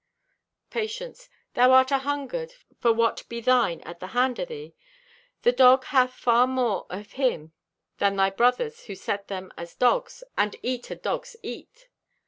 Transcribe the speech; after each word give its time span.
Patience.—"Thou 0.71 1.73
art 1.73 1.89
ahungered 1.91 2.53
for 2.79 2.91
what 2.91 3.21
be 3.29 3.39
thine 3.39 3.81
at 3.81 3.99
the 3.99 4.07
hand 4.17 4.39
o' 4.39 4.45
thee. 4.45 4.73
Thy 5.43 5.51
dog 5.51 5.83
hath 5.85 6.15
far 6.15 6.47
more 6.47 6.87
o' 6.89 7.03
Him 7.03 7.53
than 7.99 8.15
thy 8.15 8.31
brothers 8.31 8.85
who 8.85 8.95
set 8.95 9.27
them 9.27 9.51
as 9.57 9.75
dogs 9.75 10.23
and 10.35 10.55
eat 10.63 10.89
o' 10.89 10.95
dog's 10.95 11.35
eat. 11.43 11.87